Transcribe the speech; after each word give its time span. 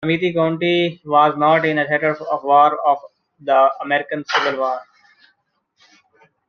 Amite 0.03 0.33
County 0.33 0.99
was 1.05 1.37
not 1.37 1.63
in 1.63 1.77
a 1.77 1.87
theater 1.87 2.15
of 2.15 2.43
war 2.43 2.75
of 2.87 2.97
the 3.39 3.69
American 3.81 4.25
Civil 4.25 4.57
War. 4.59 4.81